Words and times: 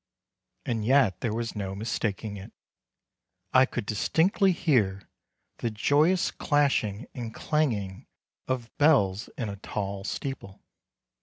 And 0.65 0.83
yet 0.83 1.19
there 1.21 1.31
was 1.31 1.55
no 1.55 1.75
mistaking 1.75 2.35
it. 2.35 2.51
I 3.53 3.67
could 3.67 3.85
distinctly 3.85 4.51
hear 4.51 5.07
the 5.59 5.69
joyous 5.69 6.31
clashing 6.31 7.05
and 7.13 7.31
clanging 7.35 8.07
of 8.47 8.75
bells 8.79 9.27
in 9.37 9.47
a 9.47 9.57
tall 9.57 10.03
steeple. 10.03 10.59